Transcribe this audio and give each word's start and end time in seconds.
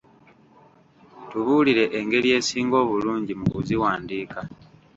Tubuulire 1.29 1.85
engeri 1.99 2.29
esinga 2.37 2.75
obulungi 2.83 3.33
mu 3.39 3.45
kuziwandiika. 3.53 4.39